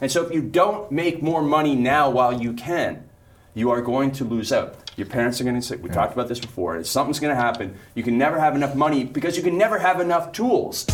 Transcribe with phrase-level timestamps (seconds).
[0.00, 3.08] And so if you don't make more money now while you can,
[3.54, 4.74] you are going to lose out.
[4.96, 7.76] Your parents are going to say, we talked about this before, something's going to happen.
[7.94, 10.84] You can never have enough money because you can never have enough tools.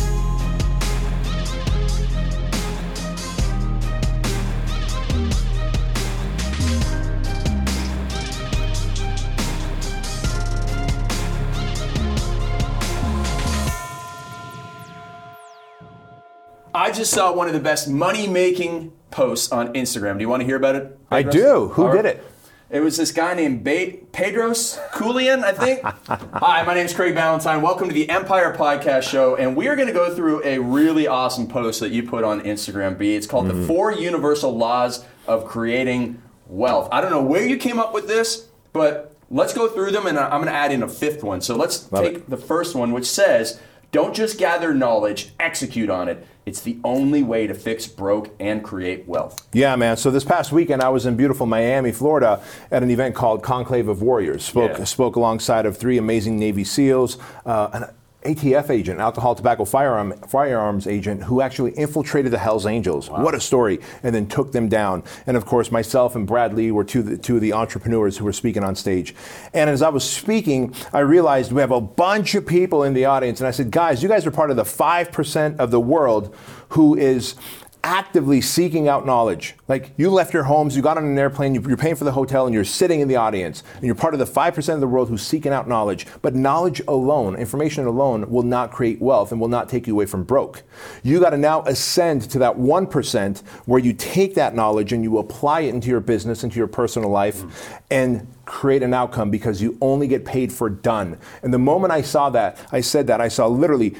[16.73, 20.15] I just saw one of the best money making posts on Instagram.
[20.15, 20.97] Do you want to hear about it?
[21.09, 21.67] I do.
[21.69, 22.23] Who did it?
[22.69, 25.81] It was this guy named ba- Bedros Keuilian, I think.
[26.33, 27.61] Hi, my name is Craig Ballantyne.
[27.61, 31.07] Welcome to the Empire Podcast Show, and we are going to go through a really
[31.07, 32.97] awesome post that you put on Instagram.
[32.97, 33.15] B.
[33.15, 33.67] It's called "The mm-hmm.
[33.67, 38.47] Four Universal Laws of Creating Wealth." I don't know where you came up with this,
[38.71, 41.41] but let's go through them, and I'm going to add in a fifth one.
[41.41, 42.29] So let's Love take it.
[42.29, 43.59] the first one, which says,
[43.91, 46.25] "Don't just gather knowledge; execute on it.
[46.45, 49.97] It's the only way to fix broke and create wealth." Yeah, man.
[49.97, 52.41] So this past weekend, I was in beautiful Miami, Florida,
[52.71, 54.43] at an event called Conclave of Warriors.
[54.43, 54.83] Spoke Yeah.
[54.85, 57.87] spoke alongside of three amazing Navy SEALs, uh,
[58.23, 63.09] ATF agent, alcohol, tobacco, firearm, firearms agent, who actually infiltrated the Hell's Angels.
[63.09, 63.79] What a story!
[64.03, 65.03] And then took them down.
[65.25, 68.17] And of course, myself and Brad Lea were two of the, two of the entrepreneurs
[68.17, 69.15] who were speaking on stage.
[69.53, 73.05] And as I was speaking, I realized we have a bunch of people in the
[73.05, 75.79] audience, and I said, guys, you guys are part of the five percent of the
[75.79, 76.35] world
[76.69, 77.35] who is
[77.83, 79.55] actively seeking out knowledge.
[79.67, 82.11] Like you left your homes, you got on an airplane, you- you're paying for the
[82.11, 84.87] hotel, and you're sitting in the audience, and you're part of the 5% of the
[84.87, 86.05] world who's seeking out knowledge.
[86.21, 90.05] But knowledge alone, information alone, will not create wealth and will not take you away
[90.05, 90.63] from broke.
[91.03, 95.17] You got to now ascend to that 1% where you take that knowledge and you
[95.17, 97.49] apply it into your business, into your personal life, mm.
[97.89, 101.17] and create an outcome because you only get paid for done.
[101.41, 103.95] And the moment I saw that, I said that, I saw literally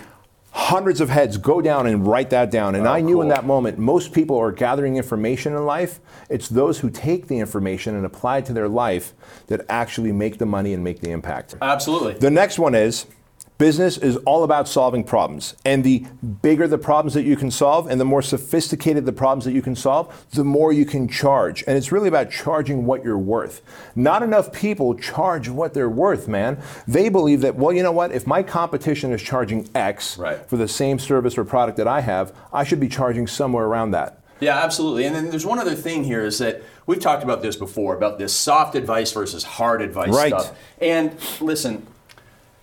[0.51, 2.75] hundreds of heads go down and write that down.
[2.75, 5.99] And Wow, I knew in that moment, most people are gathering information in life.
[6.29, 9.13] It's those who take the information and apply it to their life
[9.47, 11.55] that actually make the money and make the impact.
[11.61, 12.13] Absolutely.
[12.13, 13.05] The next one is
[13.61, 15.55] business is all about solving problems.
[15.63, 15.99] And the
[16.41, 19.61] bigger the problems that you can solve and the more sophisticated the problems that you
[19.61, 21.63] can solve, the more you can charge.
[21.67, 23.61] And it's really about charging what you're worth.
[23.95, 26.57] Not enough people charge what they're worth, man.
[26.87, 28.11] They believe that, well, you know what?
[28.11, 30.43] If my competition is charging X Right.
[30.49, 33.91] for the same service or product that I have, I should be charging somewhere around
[33.91, 34.17] that.
[34.39, 35.05] Yeah, absolutely.
[35.05, 38.17] And then there's one other thing here is that we've talked about this before about
[38.17, 40.29] this soft advice versus hard advice Right.
[40.29, 40.57] stuff.
[40.81, 41.85] And listen,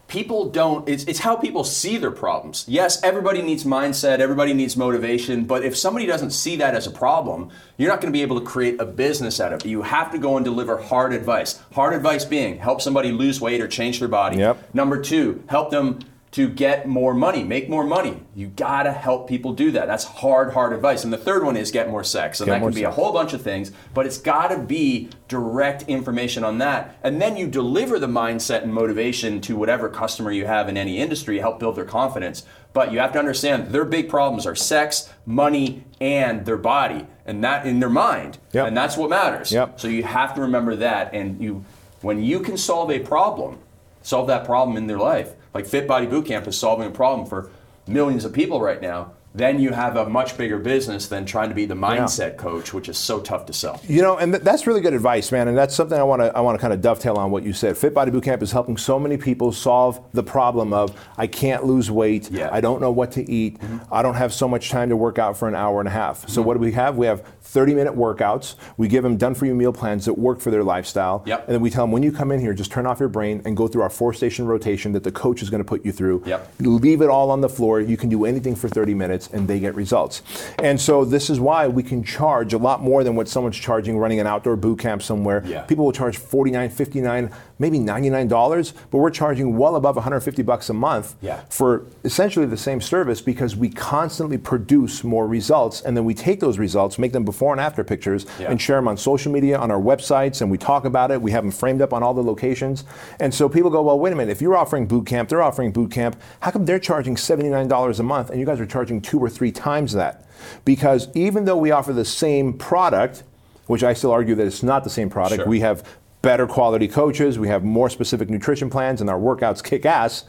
[0.08, 2.64] people don't it's, it's how people see their problems.
[2.66, 6.90] Yes everybody needs mindset everybody needs motivation but if somebody doesn't see that as a
[6.90, 9.68] problem you're not going to be able to create a business out of it.
[9.68, 11.60] You have to go and deliver hard advice.
[11.72, 14.38] Hard advice being help somebody lose weight or change their body.
[14.38, 14.74] Yep.
[14.74, 16.00] number two help them
[16.30, 20.52] to get more money make more money you gotta help people do that that's hard
[20.52, 22.84] hard advice and the third one is get more sex and Get that can be
[22.84, 26.96] a whole bunch of things, but it's got to be direct information on that.
[27.02, 30.98] And then you deliver the mindset and motivation to whatever customer you have in any
[30.98, 32.44] industry, help build their confidence.
[32.72, 37.42] But you have to understand their big problems are sex, money, and their body, and
[37.42, 38.38] that in their mind.
[38.52, 38.68] Yep.
[38.68, 39.50] And that's what matters.
[39.50, 39.80] Yep.
[39.80, 41.14] So you have to remember that.
[41.14, 41.64] And you,
[42.02, 43.58] when you can solve a problem,
[44.02, 45.32] solve that problem in their life.
[45.54, 47.50] Like Fit Body Bootcamp is solving a problem for
[47.86, 49.12] millions of people right now.
[49.34, 52.88] Then you have a much bigger business than trying to be the mindset coach, which
[52.88, 53.80] is so tough to sell.
[53.84, 55.48] You know, and th- that's really good advice, man.
[55.48, 57.52] And that's something I want to I want to kind of dovetail on what you
[57.52, 57.76] said.
[57.76, 61.90] Fit Body Bootcamp is helping so many people solve the problem of I can't lose
[61.90, 62.48] weight, Yeah.
[62.50, 63.92] I don't know what to eat, mm-hmm.
[63.92, 66.28] I don't have so much time to work out for an hour and a half.
[66.28, 66.46] So mm-hmm.
[66.46, 66.96] what do we have?
[66.96, 68.56] We have 30 minute workouts.
[68.76, 71.22] We give them done for you meal plans that work for their lifestyle.
[71.26, 71.46] Yep.
[71.46, 73.42] And then we tell them when you come in here, just turn off your brain
[73.44, 75.92] and go through our four station rotation that the coach is going to put you
[75.92, 76.22] through.
[76.26, 76.52] Yep.
[76.60, 77.80] Leave it all on the floor.
[77.80, 80.22] You can do anything for 30 minutes and they get results.
[80.62, 83.98] And so this is why we can charge a lot more than what someone's charging
[83.98, 85.42] running an outdoor boot camp somewhere.
[85.44, 85.62] Yeah.
[85.62, 90.72] People will charge 49, 59, maybe $99, but we're charging well above 150 bucks a
[90.74, 91.40] month Yeah.
[91.50, 96.40] for essentially the same service because we constantly produce more results and then we take
[96.40, 98.50] those results, make them before and after pictures Yeah.
[98.50, 101.20] and share them on social media, on our websites, and we talk about it.
[101.20, 102.84] We have them framed up on all the locations.
[103.20, 105.72] And so people go, well, wait a minute, if you're offering boot camp, they're offering
[105.72, 109.18] boot camp, how come they're charging $79 a month and you guys are charging two
[109.18, 110.26] or three times that?
[110.64, 113.22] Because even though we offer the same product,
[113.66, 115.48] which I still argue that it's not the same product, Sure.
[115.48, 115.82] we have
[116.20, 120.24] better quality coaches, we have more specific nutrition plans, and our workouts kick ass.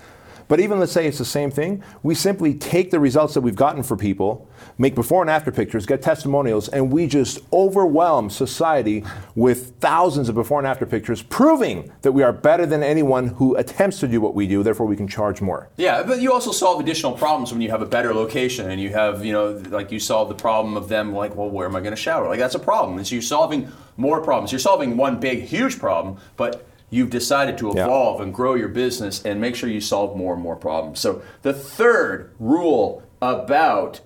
[0.50, 3.56] But even let's say it's the same thing, we simply take the results that we've
[3.56, 4.50] gotten for people,
[4.80, 9.06] make before and after pictures, get testimonials, and we just overwhelm society
[9.36, 13.56] with thousands of before and after pictures, proving that we are better than anyone who
[13.58, 15.70] attempts to do what we do, therefore we can charge more.
[15.78, 18.90] Yeah, but you also solve additional problems when you have a better location and you
[18.90, 21.80] have, you know, like you solve the problem of them like, well, where am I
[21.80, 22.28] going to shower?
[22.28, 22.98] Like that's a problem.
[22.98, 24.52] And so you're solving more problems.
[24.52, 27.84] You're solving one big, huge problem, but you've decided to Yeah.
[27.86, 31.00] evolve and grow your business and make sure you solve more and more problems.
[31.00, 34.02] So the third rule about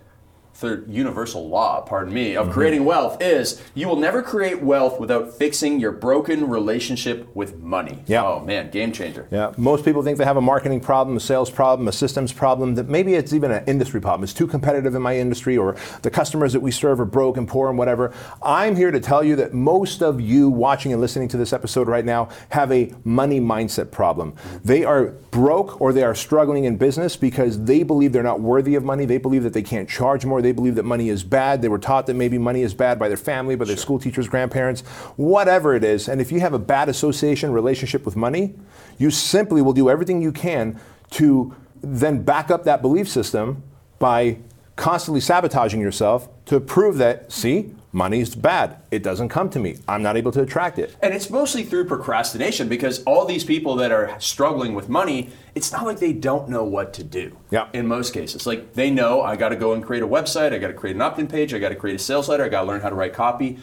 [0.53, 2.53] third universal law, pardon me, of mm-hmm.
[2.53, 8.03] creating wealth is you will never create wealth without fixing your broken relationship with money.
[8.05, 8.23] Yeah.
[8.23, 9.27] Oh man, game changer.
[9.31, 12.75] Yeah, most people think they have a marketing problem, a sales problem, a systems problem.
[12.75, 14.23] That maybe it's even an industry problem.
[14.23, 17.47] It's too competitive in my industry, or the customers that we serve are broke and
[17.47, 18.13] poor and whatever.
[18.44, 21.88] I'm here to tell you that most of you watching and listening to this episode
[21.88, 24.35] right now have a money mindset problem.
[24.63, 28.75] They are broke or they are struggling in business because they believe they're not worthy
[28.75, 29.05] of money.
[29.05, 30.42] They believe that they can't charge more.
[30.43, 31.61] They believe that money is bad.
[31.61, 34.27] They were taught that maybe money is bad by their family, by their school teachers,
[34.27, 34.81] grandparents,
[35.15, 36.07] whatever it is.
[36.07, 38.53] And if you have a bad association relationship with money,
[38.97, 40.79] you simply will do everything you can
[41.11, 43.63] to then back up that belief system
[43.99, 44.37] by
[44.75, 48.77] constantly sabotaging yourself to prove that, see, money is bad.
[48.89, 49.77] It doesn't come to me.
[49.87, 50.95] I'm not able to attract it.
[51.01, 55.71] And it's mostly through procrastination because all these people that are struggling with money, it's
[55.71, 57.37] not like they don't know what to do.
[57.51, 57.67] Yeah.
[57.73, 60.57] In most cases, like they know I got to go and create a website, I
[60.57, 62.61] got to create an opt-in page, I got to create a sales letter, I got
[62.61, 63.59] to learn how to write copy.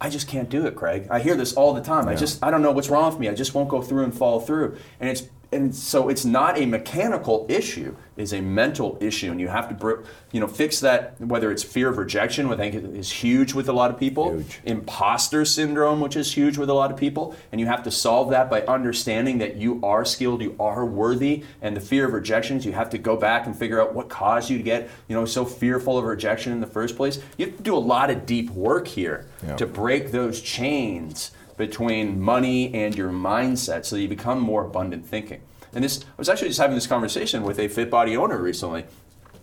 [0.00, 1.06] I just can't do it, Craig.
[1.10, 2.08] I hear this all the time.
[2.08, 3.28] I just I don't know what's wrong with me.
[3.28, 4.76] I just won't go through and follow through.
[5.00, 5.22] And it's
[5.54, 10.04] and so it's not a mechanical issue; it's a mental issue, and you have to
[10.32, 11.20] you know fix that.
[11.20, 14.32] Whether it's fear of rejection, which I think is huge with a lot of people,
[14.32, 14.60] Huge.
[14.64, 18.30] imposter syndrome, which is huge with a lot of people, and you have to solve
[18.30, 22.66] that by understanding that you are skilled, you are worthy, and the fear of rejections,
[22.66, 25.24] you have to go back and figure out what caused you to get, you know,
[25.24, 27.20] so fearful of rejection in the first place.
[27.38, 29.26] You have to do a lot of deep work here
[29.56, 35.06] to break those chains between money and your mindset so that you become more abundant
[35.06, 35.40] thinking.
[35.72, 38.84] And this I was actually just having this conversation with a fit body owner recently.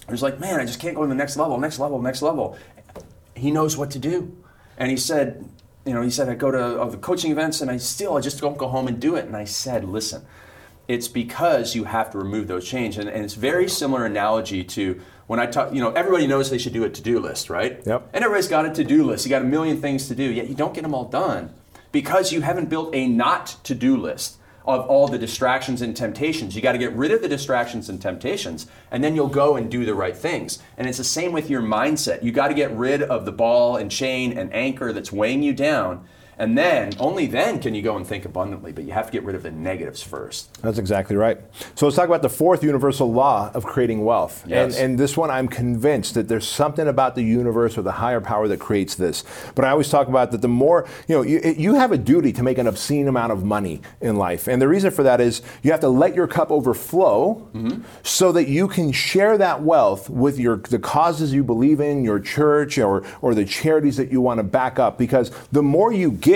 [0.06, 2.22] He was like, "Man, I just can't go to the next level, next level, next
[2.22, 2.58] level."
[3.36, 4.36] He knows what to do,
[4.78, 5.48] and he said,
[5.86, 8.22] "You know, he said I go to uh, the coaching events, and I still I
[8.22, 10.26] just don't go home and do it." And I said, "Listen,
[10.88, 15.02] it's because you have to remove those chains, and, and it's very similar analogy to."
[15.28, 17.82] When I talk, you know, everybody knows they should do a to-do list, right?
[17.86, 18.10] Yep.
[18.12, 19.26] And everybody's got a to-do list.
[19.26, 21.54] You got a million things to do, yet you don't get them all done
[21.92, 26.56] because you haven't built a not to-do list of all the distractions and temptations.
[26.56, 29.72] You got to get rid of the distractions and temptations, and then you'll go and
[29.72, 30.60] do the right things.
[30.78, 32.24] And it's the same with your mindset.
[32.24, 35.54] You got to get rid of the ball and chain and anchor that's weighing you
[35.54, 36.06] down.
[36.42, 39.24] And then, only then can you go and think abundantly, but you have to get
[39.24, 40.52] rid of the negatives first.
[40.64, 41.38] That's exactly right.
[41.76, 44.44] So let's talk about the fourth universal law of creating wealth.
[44.48, 44.76] Yes.
[44.76, 48.20] And, and this one, I'm convinced that there's something about the universe or the higher
[48.20, 49.24] power that creates this.
[49.54, 52.34] But I always talk about that the more, you know, you, you have a duty
[52.34, 54.48] to make an obscene amount of money in life.
[54.48, 57.84] And the reason for that is you have to let your cup overflow mm-hmm.
[58.02, 62.20] so that you can share that wealth with your the causes you believe in, your
[62.20, 64.98] church, or, or the charities that you want to back up.
[64.98, 66.31] Because the more you give,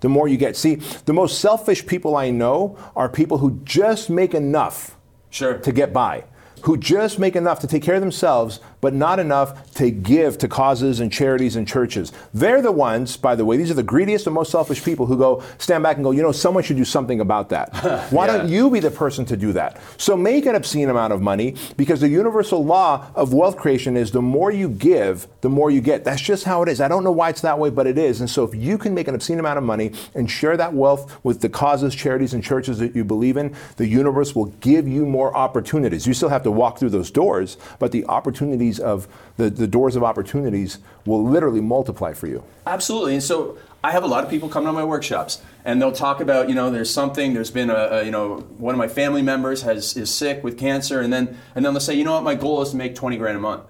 [0.00, 0.56] the more you get.
[0.56, 4.96] See, the most selfish people I know are people who just make enough
[5.30, 5.58] Sure.
[5.58, 6.24] to get by,
[6.62, 10.46] who just make enough to take care of themselves, but not enough to give to
[10.46, 12.12] causes and charities and churches.
[12.32, 15.18] They're the ones, by the way, these are the greediest and most selfish people who
[15.18, 17.74] go, stand back and go, you know, someone should do something about that.
[18.12, 18.36] Why Yeah.
[18.36, 19.80] don't you be the person to do that?
[19.96, 24.12] So make an obscene amount of money because the universal law of wealth creation is
[24.12, 26.04] the more you give, the more you get.
[26.04, 26.80] That's just how it is.
[26.80, 28.20] I don't know why it's that way, but it is.
[28.20, 31.18] And so if you can make an obscene amount of money and share that wealth
[31.24, 35.04] with the causes, charities, and churches that you believe in, the universe will give you
[35.04, 36.06] more opportunities.
[36.06, 39.96] You still have to walk through those doors, but the opportunities of the, the doors
[39.96, 42.44] of opportunities will literally multiply for you.
[42.66, 43.14] Absolutely.
[43.14, 46.20] And so I have a lot of people coming to my workshops and they'll talk
[46.20, 49.22] about, you know, there's something, there's been a, a you know, one of my family
[49.22, 52.24] members has is sick with cancer and then and then they'll say, you know what,
[52.24, 53.62] my goal is to make 20 grand a month.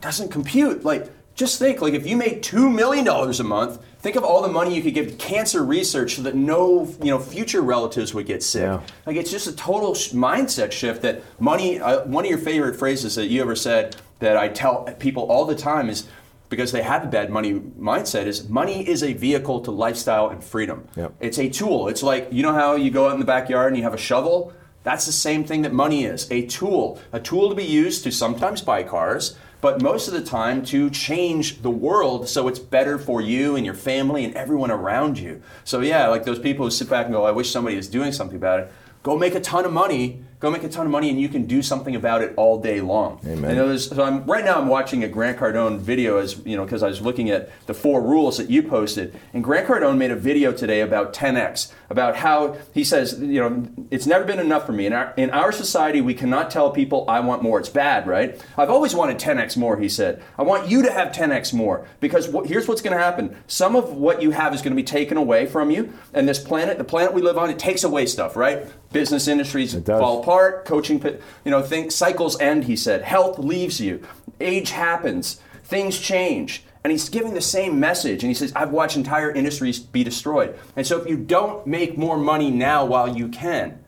[0.00, 0.84] Doesn't compute.
[0.84, 1.10] Like
[1.40, 4.48] just think, like if you made two million dollars a month, think of all the
[4.48, 8.26] money you could give to cancer research so that no, you know, future relatives would
[8.26, 8.62] get sick.
[8.62, 8.80] Yeah.
[9.06, 11.80] Like it's just a total sh- mindset shift that money.
[11.80, 15.46] Uh, one of your favorite phrases that you ever said that I tell people all
[15.46, 16.06] the time is
[16.50, 20.44] because they have a bad money mindset is money is a vehicle to lifestyle and
[20.44, 20.86] freedom.
[20.94, 21.14] Yep.
[21.20, 21.88] It's a tool.
[21.88, 23.98] It's like you know how you go out in the backyard and you have a
[23.98, 24.52] shovel.
[24.82, 28.10] That's the same thing that money is a tool, a tool to be used to
[28.10, 32.98] sometimes buy cars, but most of the time to change the world so it's better
[32.98, 35.42] for you and your family and everyone around you.
[35.64, 38.12] So, yeah, like those people who sit back and go, I wish somebody was doing
[38.12, 41.10] something about it, go make a ton of money go make a ton of money,
[41.10, 43.20] and you can do something about it all day long.
[43.26, 43.50] Amen.
[43.50, 46.64] And there's- so I'm right now I'm watching a Grant Cardone video as you know
[46.64, 50.10] because I was looking at the four rules that you posted, and Grant Cardone made
[50.10, 54.66] a video today about 10x, about how he says you know it's never been enough
[54.66, 54.86] for me.
[54.86, 57.58] In our in our society, we cannot tell people I want more.
[57.60, 58.40] It's bad, right?
[58.56, 59.76] I've always wanted 10x more.
[59.78, 63.02] He said, I want you to have 10x more because wh- here's what's going to
[63.02, 63.36] happen.
[63.46, 66.38] Some of what you have is going to be taken away from you, and this
[66.38, 68.66] planet, the planet we live on, it takes away stuff, right?
[68.92, 71.00] Business industries fall apart, coaching,
[71.44, 72.64] you know, think cycles end.
[72.64, 74.02] He said, health leaves you,
[74.40, 76.64] age happens, things change.
[76.82, 78.22] And he's giving the same message.
[78.22, 80.58] And he says, I've watched entire industries be destroyed.
[80.76, 83.78] And so if you don't make more money now while you can,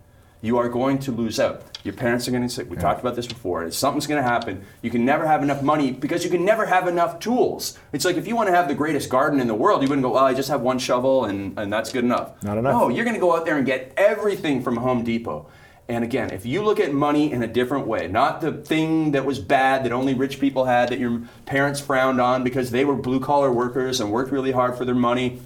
[0.42, 1.62] you are going to lose out.
[1.84, 4.28] Your parents are going to say, we talked about this before, and something's going to
[4.28, 4.64] happen.
[4.82, 7.78] You can never have enough money because you can never have enough tools.
[7.92, 10.04] It's like if you want to have the greatest garden in the world, you wouldn't
[10.04, 12.40] go, well, I just have one shovel and, and that's good enough.
[12.42, 12.72] Not enough.
[12.72, 15.48] No, you're going to go out there and get everything from Home Depot.
[15.88, 19.24] And again, if you look at money in a different way, not the thing that
[19.24, 22.94] was bad that only rich people had, that your parents frowned on because they were
[22.94, 25.40] blue collar workers and worked really hard for their money,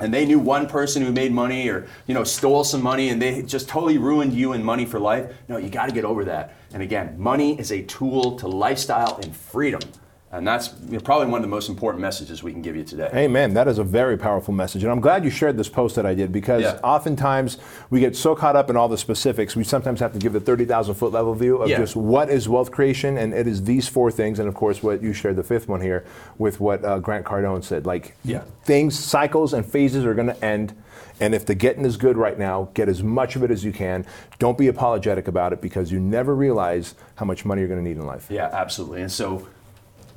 [0.00, 3.20] and they knew one person who made money or you know stole some money and
[3.20, 5.32] they just totally ruined you and money for life.
[5.48, 6.54] No, you got to get over that.
[6.72, 9.80] And again, money is a tool to lifestyle and freedom.
[10.30, 10.68] And that's
[11.04, 13.08] probably one of the most important messages we can give you today.
[13.14, 13.54] Amen.
[13.54, 14.82] That is a very powerful message.
[14.82, 16.78] And I'm glad you shared this post that I did because Yeah.
[16.84, 17.56] oftentimes
[17.88, 20.40] we get so caught up in all the specifics, we sometimes have to give the
[20.40, 21.78] 30,000 foot level view of Yeah.
[21.78, 23.16] just what is wealth creation.
[23.16, 24.38] And it is these four things.
[24.38, 26.04] And of course, what you shared, the fifth one here,
[26.36, 27.86] with what uh, Grant Cardone said.
[27.86, 28.42] Like, Yeah.
[28.64, 30.74] things, cycles, and phases are going to end.
[31.20, 33.72] And if the getting is good right now, get as much of it as you
[33.72, 34.04] can.
[34.38, 37.88] Don't be apologetic about it because you never realize how much money you're going to
[37.88, 38.26] need in life.
[38.30, 39.00] Yeah, absolutely.
[39.00, 39.46] And so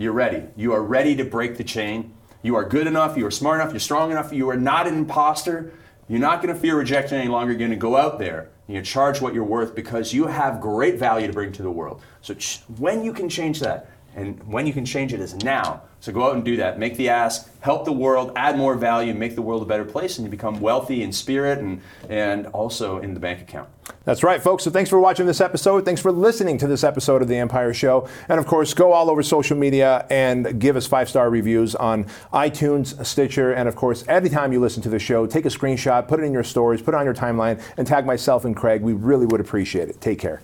[0.02, 0.44] you're ready.
[0.56, 2.14] You are ready to break the chain.
[2.42, 3.18] You are good enough.
[3.18, 3.72] You are smart enough.
[3.72, 4.34] You're strong enough.
[4.34, 5.74] You are not an imposter.
[6.08, 7.52] You're not going to fear rejection any longer.
[7.52, 10.60] You're going to go out there and you charge what you're worth because you have
[10.60, 12.02] great value to bring to the world.
[12.22, 15.82] So ch- when you can change that, and when you can change it is now.
[16.02, 16.80] So go out and do that.
[16.80, 20.18] Make the ask, help the world, add more value, make the world a better place,
[20.18, 23.70] and you become wealthy in spirit and, and also in the bank account.
[24.04, 24.64] That's right, folks.
[24.64, 25.86] So thanks for watching this episode.
[25.86, 28.10] Thanks for listening to this episode of The Empire Show.
[28.30, 32.06] And of course, go all over social media and give us five star reviews on
[32.34, 36.08] iTunes, Stitcher, and of course, every time you listen to the show, take a screenshot,
[36.08, 38.82] put it in your stories, put it on your timeline, and tag myself and Craig.
[38.82, 40.02] We really would appreciate it.
[40.02, 40.42] Take care.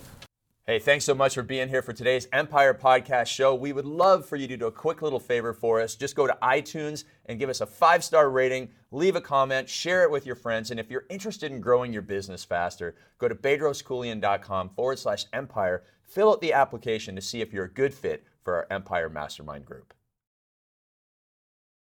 [0.70, 3.56] Hey, thanks so much for being here for today's Empire Podcast Show.
[3.56, 5.96] We would love for you to do a quick little favor for us.
[5.96, 10.04] Just go to iTunes and give us a five star rating, leave a comment, share
[10.04, 10.70] it with your friends.
[10.70, 15.84] And if you're interested in growing your business faster, go to bedroskeuilian.com forward slash empire,
[16.04, 19.64] fill out the application to see if you're a good fit for our Empire Mastermind
[19.64, 19.94] group.